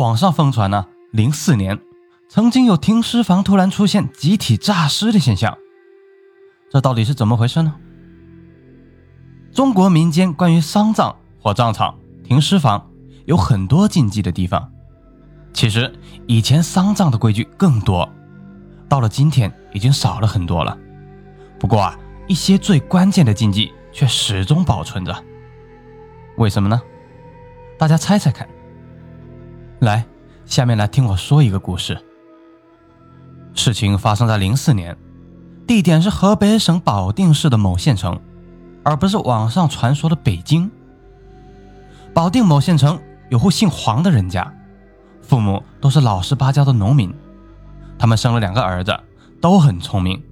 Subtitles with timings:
[0.00, 1.78] 网上疯传呢，零四年
[2.26, 5.58] 曾经有停尸房突然出现集体诈尸的现象，
[6.70, 7.76] 这到底是怎么回事呢？
[9.52, 12.90] 中国民间关于丧葬、火葬场、停尸房
[13.26, 14.72] 有很多禁忌的地方。
[15.52, 15.92] 其实
[16.26, 18.08] 以前丧葬的规矩更多，
[18.88, 20.78] 到了今天已经少了很多了。
[21.58, 21.94] 不过啊，
[22.26, 25.14] 一些最关键的禁忌却始终保存着。
[26.38, 26.80] 为什么呢？
[27.76, 28.48] 大家猜猜看。
[29.80, 30.04] 来，
[30.44, 31.98] 下面来听我说一个故事。
[33.54, 34.96] 事情发生在零四年，
[35.66, 38.20] 地点是河北省保定市的某县城。
[38.82, 40.70] 而不是网上传说的北京。
[42.14, 42.98] 保定某县城
[43.28, 44.52] 有户姓黄的人家，
[45.22, 47.14] 父母都是老实巴交的农民，
[47.98, 48.98] 他们生了两个儿子，
[49.40, 50.22] 都很聪明。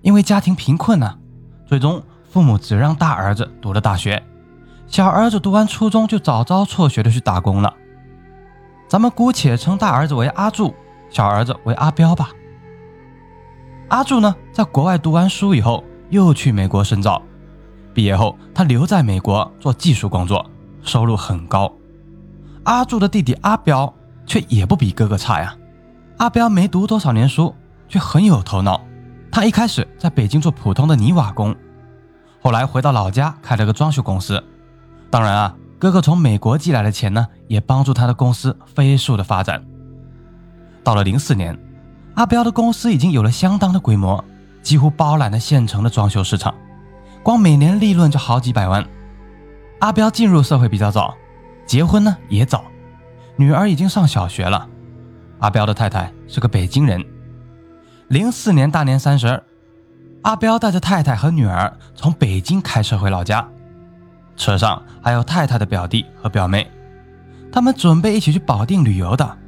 [0.00, 1.18] 因为家庭贫困呢，
[1.66, 4.22] 最终父母只让大儿子读了大学，
[4.86, 7.74] 小儿子读完初中就早早辍学的去打工了。
[8.90, 10.74] 咱们姑且称大儿子为阿柱，
[11.10, 12.30] 小儿子为阿彪吧。
[13.86, 17.22] 阿柱呢，在国外读完书以后，又去美国深造。
[17.94, 20.44] 毕业后，他留在美国做技术工作，
[20.82, 21.72] 收入很高。
[22.64, 23.94] 阿柱的弟弟阿彪
[24.26, 25.54] 却也不比哥哥差呀。
[26.16, 27.54] 阿彪没读多少年书，
[27.88, 28.80] 却很有头脑。
[29.30, 31.54] 他一开始在北京做普通的泥瓦工，
[32.42, 34.42] 后来回到老家开了个装修公司。
[35.10, 39.64] 当然啊，哥哥从美国寄来的钱呢，也帮助他的公司飞速的发展。
[40.84, 41.58] 到了零四年，
[42.16, 44.22] 阿彪的公司已经有了相当的规模，
[44.62, 46.54] 几乎包揽了县城的装修市场。
[47.22, 48.86] 光每年利润就好几百万。
[49.78, 51.14] 阿彪进入社会比较早，
[51.64, 52.62] 结婚呢也早，
[53.36, 54.68] 女儿已经上小学了。
[55.38, 57.02] 阿彪的太太是个北京人。
[58.08, 59.42] 零四年大年三十，
[60.24, 63.48] 阿彪带着太太和女儿从北京开车回老家，
[64.40, 66.66] 车上还有太太的表弟和表妹，
[67.52, 69.38] 他们准备一起去保定旅游的。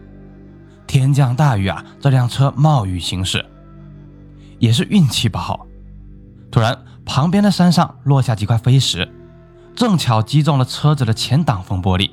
[0.86, 3.42] 天降大雨啊，这辆车冒雨行驶，
[4.58, 5.66] 也是运气不好，
[6.50, 6.78] 突然。
[7.04, 9.10] 旁边的山上落下几块飞石，
[9.74, 12.08] 正巧击中了车子的前挡风玻璃，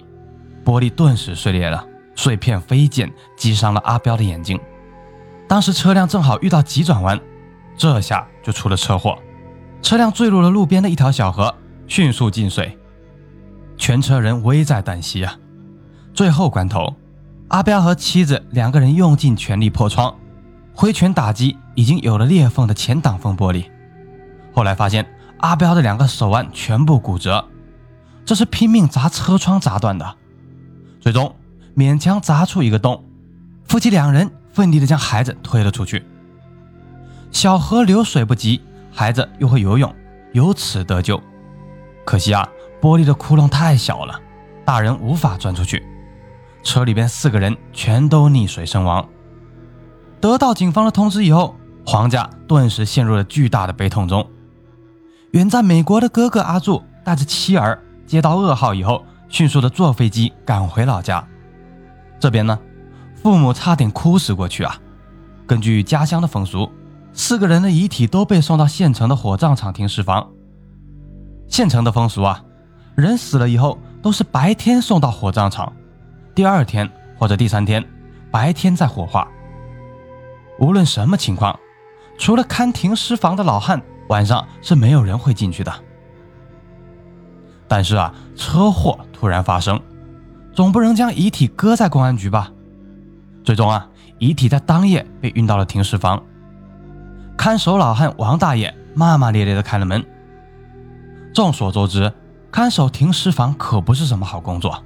[0.66, 4.60] 玻璃顿时碎裂了，碎片飞溅，击伤了阿彪的眼睛。
[5.48, 7.20] 当时车辆正好遇到急转弯，
[7.78, 9.16] 这下就出了车祸，
[9.84, 11.54] 车辆坠入了路边的一条小河，
[11.90, 12.78] 迅速进水，
[13.76, 15.36] 全车人危在旦夕啊！
[16.14, 16.96] 最后关头，
[17.48, 20.16] 阿彪和妻子两个人用尽全力破窗，
[20.76, 23.66] 挥拳打击已经有了裂缝的前挡风玻璃。
[24.54, 25.04] 后来发现
[25.40, 27.44] 阿彪的两个手腕全部骨折，
[28.24, 30.16] 这是拼命砸车窗砸断的。
[31.02, 31.36] 最终
[31.76, 33.04] 勉强砸出一个洞，
[33.66, 36.06] 夫妻两人奋力的将孩子推了出去。
[37.32, 38.62] 小河流水不急，
[38.92, 39.92] 孩子又会游泳，
[40.34, 41.20] 由此得救。
[42.10, 42.50] 可惜啊，
[42.82, 44.20] 玻璃的窟窿太小了，
[44.66, 45.86] 大人无法钻出去。
[46.64, 49.08] 车里边四个人全都溺水身亡。
[50.20, 51.56] 得到警方的通知以后，
[51.86, 54.28] 黄家顿时陷入了巨大的悲痛中。
[55.34, 61.24] 远在美国的哥哥阿柱带着妻儿接到噩耗以后，迅速的坐飞机赶回老家。
[62.20, 62.58] 这边呢，
[63.22, 64.76] 父母差点哭死过去啊！
[65.46, 66.72] 根据家乡的风俗，
[67.14, 70.28] 四个人的遗体都被送到县城的火葬场停尸房。
[71.50, 72.42] 县城的风俗啊，
[72.96, 75.74] 人死了以后都是白天送到火葬场，
[76.34, 77.84] 第二天或者第三天
[78.32, 79.28] 白天再火化。
[80.60, 81.60] 无论什么情况，
[82.18, 83.82] 除了看停尸房的老汉。
[84.10, 85.72] 晚上是没有人会进去的，
[87.68, 89.80] 但是啊，车祸突然发生，
[90.52, 92.52] 总不能将遗体搁在公安局吧？
[93.44, 93.88] 最终啊，
[94.18, 96.20] 遗体在当夜被运到了停尸房。
[97.38, 100.04] 看守老汉王大爷骂骂咧咧的开了门。
[101.34, 102.12] 众所周知，
[102.52, 104.84] 看守停尸房可不是什么好工作。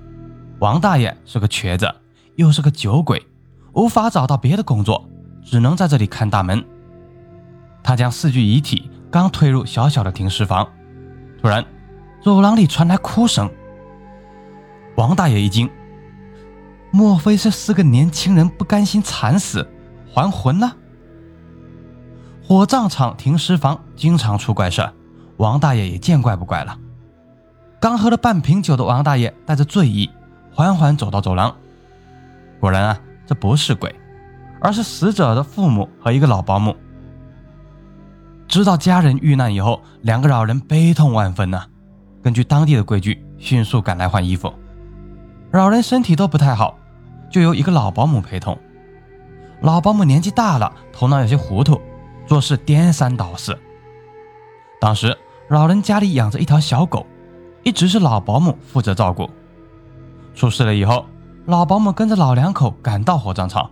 [0.59, 1.93] 王大爷是个瘸子，
[2.35, 3.25] 又是个酒鬼，
[3.73, 5.07] 无法找到别的工作，
[5.43, 6.63] 只能在这里看大门。
[7.81, 8.89] 他将四具遗体。
[9.11, 10.67] 刚推入小小的停尸房，
[11.39, 11.63] 突然，
[12.23, 13.47] 走廊里传来哭声。
[14.95, 15.69] 王大爷一惊，
[16.89, 19.69] 莫非是四个年轻人不甘心惨死，
[20.11, 20.75] 还魂了？
[22.43, 24.89] 火葬场停尸房经常出怪事，
[25.43, 26.79] 王大爷也见怪不怪了。
[27.77, 30.09] 刚喝了半瓶酒的王大爷带着醉意，
[30.53, 31.53] 缓缓走到走廊。
[32.61, 33.93] 果然啊，这不是鬼，
[34.61, 36.73] 而是死者的父母和一个老保姆。
[38.47, 41.65] 知道家人遇难以后，两个老人悲痛万分呐。
[42.21, 44.53] 根据当地的规矩，迅速赶来换衣服。
[45.51, 46.77] 老人身体都不太好，
[47.29, 48.57] 就由一个老保姆陪同。
[49.59, 51.81] 老保姆年纪大了，头脑有些糊涂，
[52.25, 53.59] 做事颠三倒四。
[54.79, 55.17] 当时
[55.49, 57.05] 老人家里养着一条小狗，
[57.63, 59.29] 一直是老保姆负责照顾。
[60.33, 61.05] 出事了以后，
[61.45, 63.69] 老保姆跟着老两口赶到火葬场。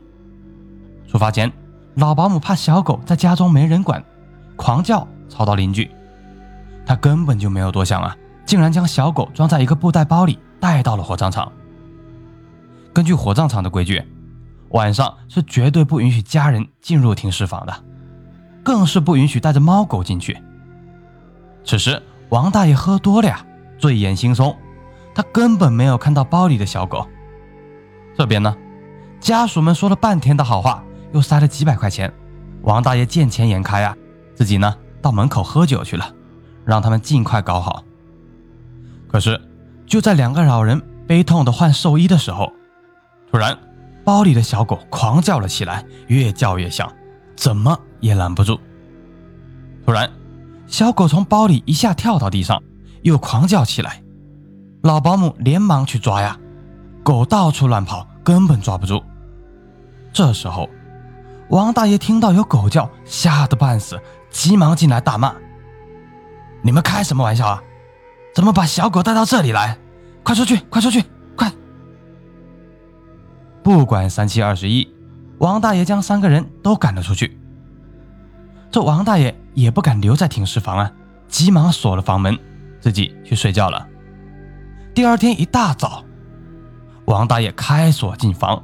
[1.08, 1.52] 出发前，
[1.96, 4.04] 老保姆怕小狗在家中没人管，
[4.56, 5.90] 狂叫吵到邻居。
[6.86, 8.16] 他根本就没有多想啊，
[8.46, 11.52] 竟然将小狗装在一个布袋包里带到了火葬场。
[12.94, 14.04] 根据火葬场的规矩，
[14.70, 17.74] 晚上是绝对不允许家人进入停尸房的，
[18.64, 20.38] 更是不允许带着猫狗进去。
[21.64, 23.46] 此时，王大爷喝多了呀，
[23.78, 24.56] 醉眼惺忪，
[25.14, 27.08] 他根本没有看到包里的小狗。
[28.18, 28.56] 这边呢，
[29.20, 32.12] 家属们说了半天的好话，又塞了几百块钱，
[32.64, 33.96] 王大爷见钱眼开啊，
[34.36, 36.14] 自己呢到门口喝酒去了，
[36.66, 37.84] 让他们尽快搞好。
[39.08, 39.40] 可是，
[39.86, 42.52] 就在两个老人悲痛的换寿衣的时候，
[43.32, 43.58] 突然，
[44.04, 46.92] 包里的小狗狂叫了起来，越叫越响，
[47.36, 48.60] 怎么也拦不住。
[49.86, 50.10] 突然，
[50.68, 52.62] 小狗从包里一下跳到地上，
[53.02, 54.02] 又狂叫起来。
[54.84, 56.40] 老保姆连忙去抓呀，
[57.04, 59.04] 狗到处乱跑，根本抓不住。
[60.14, 60.70] 这时候，
[61.50, 64.00] 王大爷听到有狗叫，吓得半死，
[64.30, 65.36] 急忙进来大骂
[66.64, 67.64] ：“你们开什么玩笑啊？
[68.34, 69.78] 怎么把小狗带到这里来？
[70.24, 70.58] 快出去！
[70.70, 71.04] 快出去！”
[71.36, 71.52] 快
[73.62, 74.88] 不管三七二十一，
[75.40, 77.40] 王大爷将三个人都赶了出去。
[78.72, 80.92] 这王大爷也不敢留在停尸房啊，
[81.28, 82.40] 急忙锁了房门，
[82.80, 83.86] 自己去睡觉了。
[84.94, 86.04] 第二天一大早，
[87.06, 88.64] 王大爷开锁进房，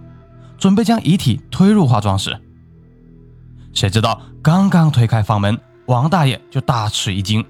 [0.58, 2.40] 准备将遗体推入化妆室。
[3.74, 7.46] 谁知道刚刚推开房门，王大爷就大吃一惊，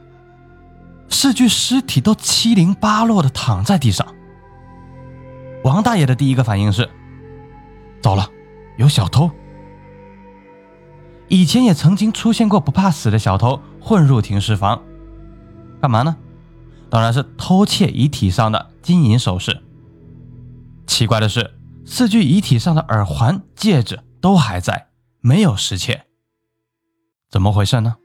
[1.10, 4.06] 四具尸体都七零八落的躺在地上。
[5.64, 6.90] 王大爷的第一个反应是。
[8.02, 8.28] 糟了，
[8.78, 9.30] 有小偷！
[11.30, 14.82] 以前也曾经出现过不怕死的小偷混入停尸房，
[15.82, 16.16] 干嘛呢？
[16.90, 19.62] 当然是偷窃遗体上的金银首饰。
[20.86, 21.54] 奇怪的是，
[21.86, 24.88] 四具遗体上的耳环、戒指都还在，
[25.20, 26.06] 没有失窃。
[27.30, 27.98] 怎么回事呢？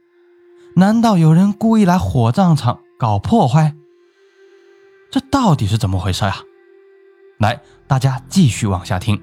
[0.75, 3.75] 难道有人故意来火葬场搞破坏？
[5.13, 6.35] 这到底是怎么回事呀？
[7.39, 9.23] 来，大家继续往下听。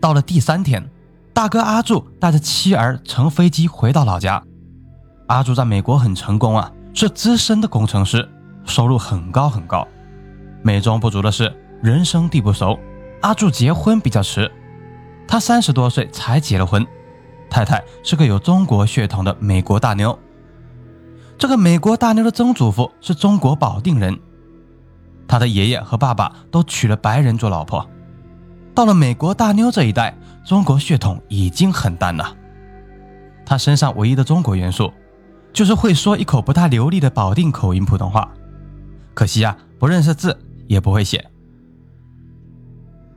[0.00, 0.88] 到了第三天，
[1.34, 4.40] 大哥阿柱带着妻儿乘飞机回到老家。
[5.26, 8.26] 阿柱在美国很成功啊，是资深的工程师，
[8.64, 9.86] 收入很高很高。
[10.62, 11.52] 美中不足的是
[11.82, 12.78] 人生地不熟，
[13.22, 14.48] 阿柱结婚比较迟，
[15.26, 16.86] 他三十多岁才结了婚，
[17.50, 20.16] 太太是个有中国血统的美国大妞。
[21.36, 24.16] 这个美国大妞的曾祖父是中国保定人，
[25.26, 27.84] 他的爷爷和爸爸都娶了白人做老婆。
[28.72, 32.36] 到了美国大妞这一代，中国血统已经很淡了。
[33.46, 34.92] 他身上唯一的中国元素，
[35.52, 38.30] 就是会说一口不太流利的保定口音普通话。
[39.14, 41.24] 可惜啊，不认识字，也不会写。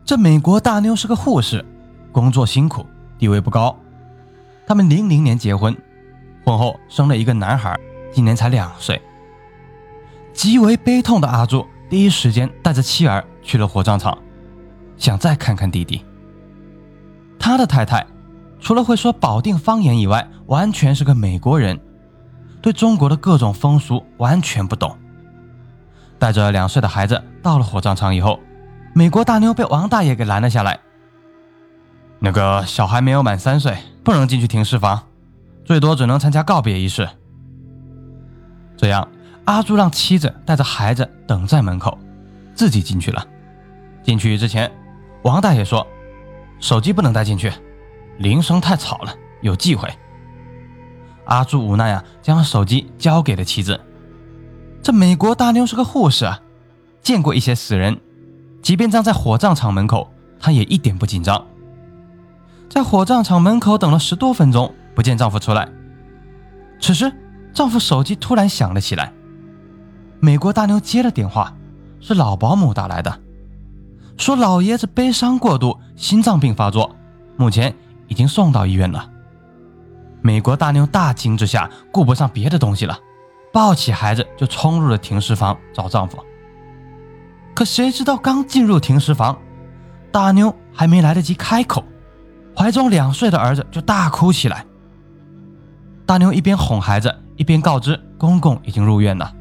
[0.05, 1.63] 这美国大妞是个护士，
[2.13, 2.85] 工作辛苦，
[3.19, 3.77] 地位不高。
[4.65, 5.75] 他们零零年结婚，
[6.45, 7.77] 婚后生了一个男孩，
[8.13, 9.01] 今年才两岁。
[10.33, 14.17] 极为悲痛的阿柱，第一时间带着妻儿去了火葬场。
[14.97, 16.05] 想再看看弟弟。
[17.39, 18.05] 他的太太
[18.59, 21.79] 除了会说保定方言以外，完全是个美国人，
[22.61, 24.97] 对中国的各种风俗完全不懂。
[26.19, 28.39] 带着两岁的孩子到了火葬场以后，
[28.93, 30.79] 美国大妞被王大爷给拦了下来。
[32.19, 35.03] 那个小孩没有满三岁，不能进去停尸房，
[35.63, 37.07] 最多只能参加告别仪式。
[38.75, 39.07] 这样，
[39.45, 41.97] 阿朱让妻子带着孩子等在门口，
[42.55, 43.25] 自己进去了。
[44.03, 44.71] 进去之前。
[45.23, 45.85] 王大爷说
[46.59, 47.51] ：“手机不能带进去，
[48.17, 49.89] 铃声太吵了，有忌讳。”
[51.25, 53.79] 阿朱无奈啊，将手机交给了妻子。
[54.81, 56.39] 这美国大妞是个护士啊，
[57.01, 57.99] 见过一些死人，
[58.61, 60.09] 即便站在火葬场门口，
[60.39, 61.45] 她也一点不紧张。
[62.69, 65.67] 在火葬场门口等了十多分钟，不见丈夫出来。
[66.79, 67.11] 此时，
[67.53, 69.11] 丈夫手机突然响了起来。
[70.19, 71.53] 美国大妞接了电话，
[71.99, 73.19] 是老保姆打来的。
[74.17, 76.93] 说老爷子悲伤过度，心脏病发作，
[77.37, 77.73] 目前
[78.07, 79.09] 已经送到医院了。
[80.21, 82.97] 美国大妞大惊之下，顾不上别的东西了，
[83.53, 86.17] 抱起孩子就冲入了停尸房找丈夫。
[87.53, 89.37] 可谁知道刚进入停尸房，
[90.11, 91.83] 大妞还没来得及开口，
[92.55, 94.65] 怀中两岁的儿子就大哭起来。
[96.05, 99.31] 大妞一边哄孩子，一边告知公公已经入院了。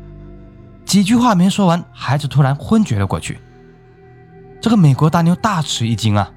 [0.84, 3.40] 几句话没说完，孩子突然昏厥了过去。
[4.60, 6.30] 这个美国大妞大吃一惊啊！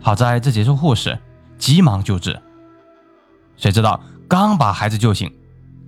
[0.00, 1.18] 好在自己是护士，
[1.58, 2.40] 急忙救治。
[3.56, 5.32] 谁知道刚把孩子救醒，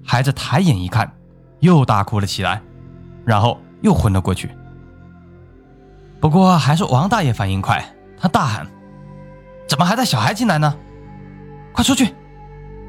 [0.05, 1.13] 孩子抬眼一看，
[1.61, 2.61] 又大哭了起来，
[3.25, 4.51] 然后又昏了过去。
[6.21, 7.85] 不过还是王大爷反应快，
[8.19, 8.67] 他大喊
[9.69, 10.75] ：“怎么还带小孩进来呢？
[11.73, 12.13] 快出去，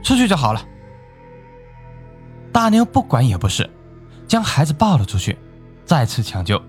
[0.01, 0.65] 出去就好了。”
[2.51, 3.69] 大妞不管也不是，
[4.27, 5.37] 将孩子抱了出去，
[5.85, 6.59] 再次抢救，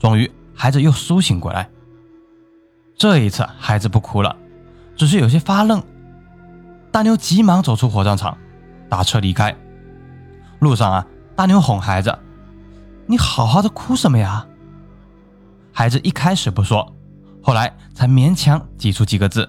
[0.00, 0.28] 终于
[0.60, 1.70] 孩子又苏醒过来。
[2.96, 4.36] 这一次孩子不哭了，
[4.96, 5.80] 只是有些发愣。
[6.90, 8.36] 大妞急忙走出火葬场，
[8.88, 9.56] 打车离开。
[10.58, 12.18] 路上啊，大妞哄孩子
[13.06, 14.44] ：“你好好的哭什么呀？”
[15.72, 16.92] 孩子一开始不说，
[17.40, 19.48] 后来才勉强挤出几个字：“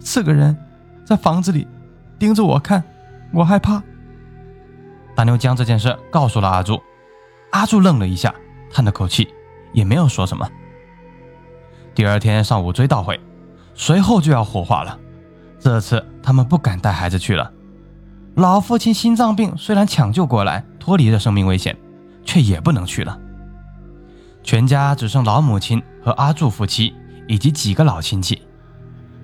[0.00, 0.58] 四个人
[1.06, 1.64] 在房子里
[2.18, 2.82] 盯着我看，
[3.32, 3.80] 我害怕。”
[5.14, 6.82] 大妞将这件事告诉了阿柱，
[7.52, 8.34] 阿柱愣了一下，
[8.72, 9.32] 叹了口气，
[9.74, 10.48] 也没有说什么。
[11.94, 13.20] 第二天上午追悼会，
[13.74, 14.98] 随后就要火化了。
[15.60, 17.52] 这次他们不敢带孩子去了。
[18.36, 21.76] 老父亲心脏病虽然抢救过来，脱离了生命危险，
[22.24, 23.18] 却也不能去了。
[24.42, 26.94] 全家只剩老母亲和阿柱夫妻
[27.28, 28.42] 以及几个老亲戚。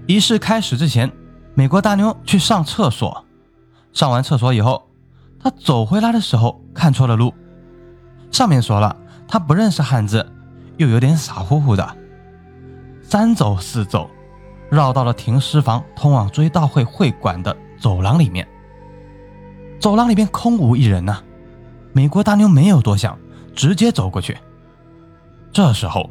[0.07, 1.11] 仪式开始之前，
[1.55, 3.25] 美国大妞去上厕所。
[3.93, 4.89] 上完厕所以后，
[5.43, 7.35] 她走回来的时候看错了路。
[8.31, 10.25] 上面说了，她不认识汉字，
[10.81, 11.97] 又有点傻乎乎的。
[13.03, 14.11] 三走四走，
[14.71, 18.49] 绕到了停尸房通往追悼会会馆的走廊里面。
[19.79, 21.23] 走廊里面空无一人呐。
[21.93, 23.19] 美国大妞没有多想，
[23.55, 24.39] 直接走过去。
[25.53, 26.09] 这时候，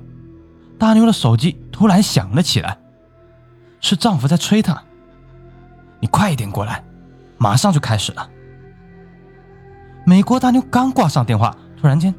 [0.78, 2.78] 大妞的手机突然响了起来，
[3.80, 4.84] 是丈夫在催她
[6.00, 6.84] ：“你快一点过来，
[7.40, 8.30] 马上就开始了。”
[10.06, 12.14] 美国大妞刚挂上电话，突然间，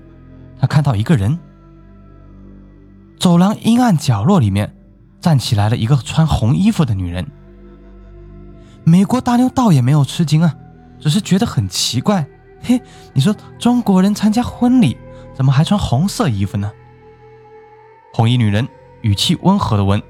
[0.59, 1.39] 她看到一个人。
[3.21, 4.75] 走廊阴暗角落里面，
[5.21, 7.31] 站起来了一个穿红衣服的女人。
[8.83, 10.57] 美国大妞倒也没有吃惊啊，
[10.99, 12.27] 只是觉得很奇怪。
[12.63, 12.81] 嘿，
[13.13, 14.97] 你说中国人参加婚礼
[15.35, 16.73] 怎么还穿红色衣服呢？
[18.15, 18.67] 红衣女人
[19.03, 20.03] 语气温和的问：“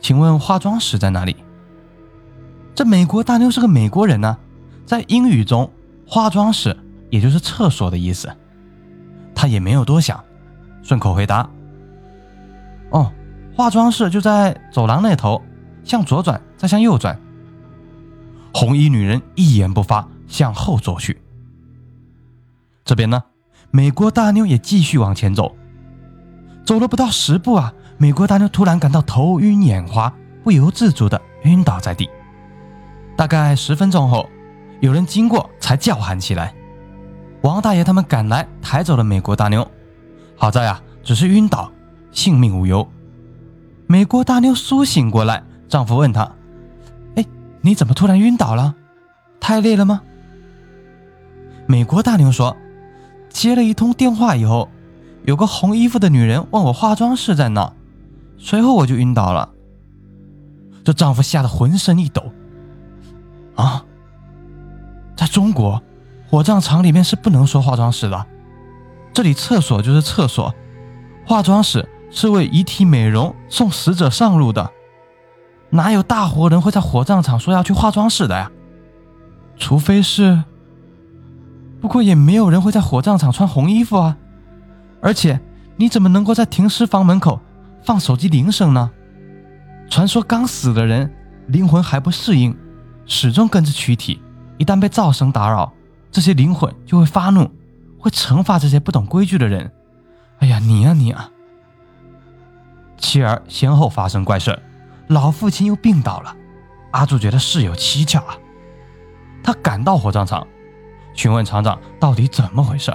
[0.00, 1.36] 请问化妆室在哪里？”
[2.74, 4.38] 这美国大妞是个美国人呢，
[4.86, 5.70] 在英语中，
[6.06, 6.74] 化妆室
[7.10, 8.34] 也就是厕所的意思。
[9.34, 10.24] 她也没有多想，
[10.82, 11.46] 顺口回答。
[13.56, 15.40] 化妆室就在走廊那头，
[15.84, 17.18] 向左转，再向右转。
[18.52, 21.20] 红衣女人一言不发，向后走去。
[22.84, 23.22] 这边呢，
[23.70, 25.54] 美国大妞也继续往前走。
[26.64, 32.10] 走了不到十步啊，美国大妞突然感到头晕眼花，不由自主的晕倒在地。
[33.16, 34.28] 大概十分钟后，
[34.80, 36.52] 有人经过才叫喊起来。
[37.42, 39.64] 王大爷他们赶来，抬走了美国大妞。
[40.36, 41.70] 好在啊，只是晕倒。
[42.10, 42.88] 性命无忧。
[43.94, 46.28] 美国大妞苏醒过来，丈夫问她
[47.14, 47.24] ：“哎，
[47.60, 48.74] 你怎么突然晕倒了？
[49.38, 50.02] 太累了吗？”
[51.68, 52.56] 美国大妞说
[53.30, 54.68] ：“接了一通电话以后，
[55.22, 57.72] 有个红衣服的女人问我化妆室在哪，
[58.36, 59.48] 随后我就晕倒了。”
[60.82, 62.32] 这丈夫吓得浑身一抖。
[63.54, 63.84] 啊，
[65.16, 65.80] 在中国，
[66.28, 68.26] 火葬场里面是不能说化妆室的，
[69.12, 70.52] 这里厕所就是厕所，
[71.24, 71.88] 化妆室。
[72.14, 74.70] 是为遗体美容、送死者上路的，
[75.70, 78.50] 哪有大活人会在火葬场说要去化妆室的呀？
[79.56, 80.44] 除非是……
[81.80, 84.16] 不过也没有人会在火葬场穿红衣服啊。
[85.02, 85.38] 而且
[85.76, 87.40] 你怎么能够在停尸房门口
[87.82, 88.90] 放手机铃声呢？
[89.90, 91.12] 传说刚死的人
[91.48, 92.56] 灵魂还不适应，
[93.06, 94.22] 始终跟着躯体，
[94.56, 95.72] 一旦被噪声打扰，
[96.12, 97.50] 这些灵魂就会发怒，
[97.98, 99.70] 会惩罚这些不懂规矩的人。
[100.38, 101.28] 哎呀，你啊你啊！
[103.14, 104.60] 妻儿先后发生怪事，
[105.06, 106.36] 老父亲又病倒了，
[106.90, 108.36] 阿柱觉得事有蹊跷啊。
[109.40, 110.44] 他赶到火葬场，
[111.14, 112.92] 询问厂长到底怎么回事。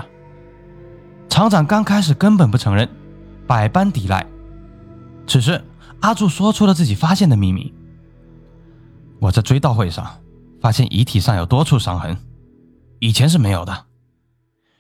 [1.30, 2.90] 厂长刚开始根本不承认，
[3.48, 4.28] 百般抵赖。
[5.26, 5.64] 此时，
[6.02, 7.74] 阿柱说出了自己发现的秘密：
[9.22, 10.20] 我在追悼会上
[10.60, 12.18] 发现遗体上有多处伤痕，
[13.00, 13.86] 以前是没有的。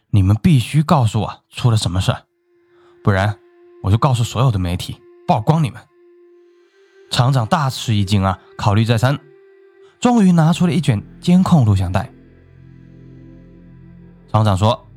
[0.10, 2.14] 你们必须告诉我出了什么事，
[3.06, 3.40] 不然
[3.84, 5.00] 我就告诉所有的媒体。
[5.30, 5.80] 曝光你们！
[7.12, 9.16] 厂长大吃一惊啊，考虑再三，
[10.00, 12.12] 终于拿出了一卷监控录像带。
[14.32, 14.88] 厂长说：“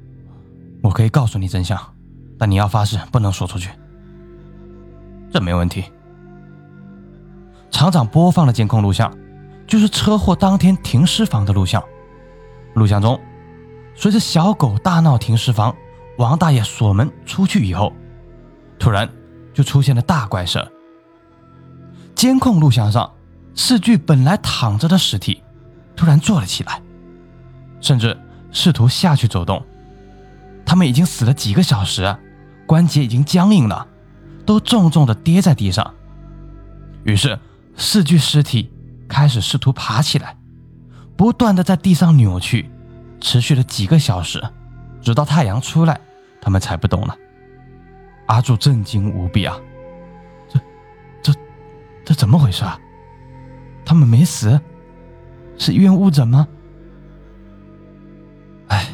[0.83, 1.79] 我可以告诉你真相，
[2.39, 3.69] 但你要发誓不能说出去。”
[5.31, 5.85] 这没问题。
[7.71, 9.15] 厂长播放了监控录像，
[9.67, 11.85] 就是车祸当天停尸房的录像。
[12.73, 13.21] 录像中，
[13.95, 15.77] 随着小狗大闹停尸房，
[16.17, 17.93] 王大爷锁门出去以后，
[18.79, 19.07] 突然。
[19.53, 20.67] 就出现了大怪事。
[22.15, 23.13] 监控录像上，
[23.55, 25.43] 四具本来躺着的尸体，
[25.97, 26.81] 突然坐了起来，
[27.81, 28.17] 甚至
[28.51, 29.65] 试图下去走动。
[30.65, 32.17] 他们已经死了几个小时，
[32.67, 33.87] 关节已经僵硬了，
[34.47, 35.95] 都重重的跌在地上。
[37.05, 37.39] 于是
[37.77, 38.73] 四具尸体
[39.09, 40.37] 开始试图爬起来，
[41.17, 42.71] 不断的在地上扭曲，
[43.21, 44.43] 持续了几个小时，
[45.03, 46.01] 直到太阳出来，
[46.41, 47.17] 他们才不动了。
[48.33, 49.61] 阿柱震惊无比啊！
[50.49, 50.59] 这、
[51.21, 51.35] 这、
[52.03, 52.81] 这怎么回事啊？
[53.85, 54.59] 他们没死，
[55.59, 56.49] 是医院误诊吗？
[58.69, 58.89] 哎，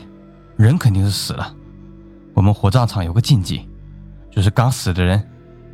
[0.56, 1.54] 人肯定是死了。
[2.34, 3.68] 我们火葬场有个禁忌，
[4.28, 5.24] 就是刚死的人，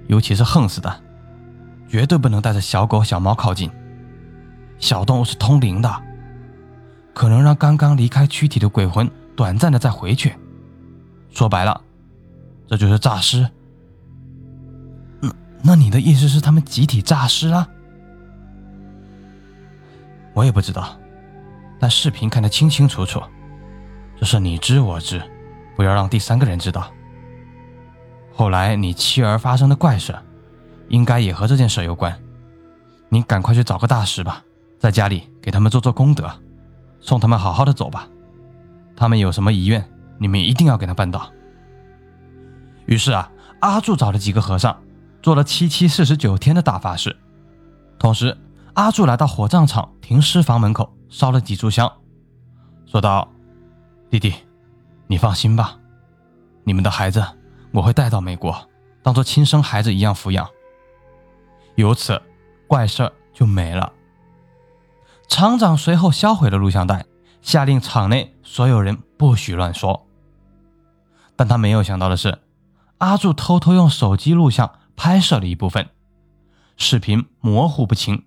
[0.09, 1.03] 尤其是横死的，
[1.89, 3.71] 绝对不能带着小狗、小猫靠近。
[4.79, 6.03] 小动物是通灵的，
[7.15, 10.35] 可能让刚刚离开躯体的鬼魂短暂的再回去。
[11.31, 11.81] 说白了，
[12.67, 13.49] 这就是诈尸。
[15.21, 15.31] 那
[15.63, 17.67] 那你的意思是他们集体诈尸啊？
[20.35, 20.97] 我也不知道，
[21.79, 23.23] 但视频看得清清楚楚，
[24.19, 25.23] 这是你知我知，
[25.75, 26.91] 不要让第三个人知道。
[28.33, 30.15] 后来你妻儿发生的怪事，
[30.89, 32.15] 应该也和这件事有关。
[33.09, 34.43] 你赶快去找个大师吧，
[34.79, 36.31] 在家里给他们做做功德，
[37.01, 38.09] 送他们好好的走吧。
[38.97, 39.85] 他们有什么遗愿，
[40.19, 41.33] 你们一定要给他办到。
[42.87, 44.83] 于是啊，阿柱找了几个和尚，
[45.23, 47.17] 做了七七四十九天的大法事，
[47.99, 48.37] 同时。
[48.75, 51.89] 阿柱来到火葬场停尸房门口，烧了几炷香，
[52.87, 53.29] 说道
[54.11, 54.35] ：“弟弟，
[55.07, 55.79] 你放心吧，
[56.65, 57.25] 你们的孩子
[57.73, 58.69] 我会带到美国，
[59.01, 60.45] 当做亲生孩子一样抚养。”
[61.77, 62.21] 由此，
[62.67, 63.93] 怪事就没了。
[65.29, 67.07] 厂长随后销毁了录像带，
[67.43, 70.05] 下令场内所有人不许乱说。
[71.37, 72.37] 但他没有想到的是，
[73.05, 75.91] 阿柱偷偷用手机录像拍摄了一部分，
[76.79, 78.25] 视频模糊不清。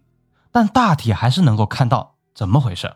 [0.52, 2.94] 但大体还是能够看到怎么回事。